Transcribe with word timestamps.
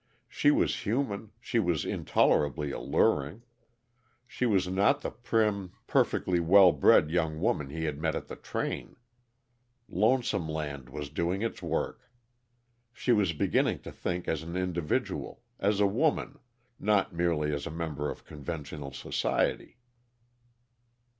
She 0.27 0.49
was 0.49 0.79
human, 0.83 1.29
she 1.39 1.59
was 1.59 1.85
intolerably 1.85 2.71
alluring. 2.71 3.43
She 4.25 4.47
was 4.47 4.67
not 4.67 5.01
the 5.01 5.11
prim, 5.11 5.73
perfectly 5.85 6.39
well 6.39 6.71
bred 6.71 7.11
young 7.11 7.39
woman 7.39 7.69
he 7.69 7.83
had 7.83 7.99
met 7.99 8.15
at 8.15 8.27
the 8.27 8.35
train. 8.35 8.95
Lonesome 9.87 10.49
Land 10.49 10.89
was 10.89 11.11
doing 11.11 11.43
its 11.43 11.61
work. 11.61 12.09
She 12.91 13.11
was 13.11 13.33
beginning 13.33 13.83
to 13.83 13.91
think 13.91 14.27
as 14.27 14.41
an 14.41 14.55
individual 14.57 15.43
as 15.59 15.79
a 15.79 15.85
woman; 15.85 16.39
not 16.79 17.13
merely 17.13 17.53
as 17.53 17.67
a 17.67 17.69
member 17.69 18.09
of 18.09 18.25
conventional 18.25 18.91
society. 18.93 19.77